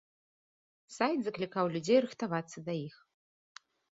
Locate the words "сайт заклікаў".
0.95-1.65